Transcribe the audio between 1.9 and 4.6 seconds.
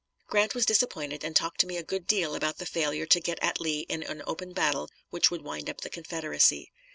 deal about the failure to get at Lee in an open